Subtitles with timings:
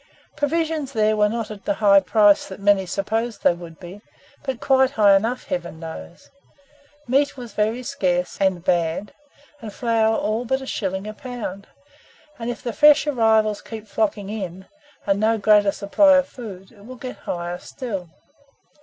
[0.35, 4.01] Provisions there were not at the high price that many supposed they would be,
[4.43, 6.31] but quite high enough, Heaven knows!
[7.07, 9.13] Meat was very scarce and bad,
[9.61, 11.67] and flour all but a shilling a pound;
[12.39, 14.65] and if the fresh arrivals keep flocking in,
[15.05, 18.09] and no greater supply of food, it will get higher still.